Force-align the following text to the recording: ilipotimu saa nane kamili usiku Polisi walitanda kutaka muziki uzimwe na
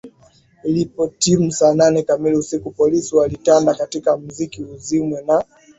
ilipotimu 0.63 1.51
saa 1.51 1.73
nane 1.73 2.03
kamili 2.03 2.37
usiku 2.37 2.71
Polisi 2.71 3.15
walitanda 3.15 3.73
kutaka 3.73 4.17
muziki 4.17 4.63
uzimwe 4.63 5.21
na 5.21 5.43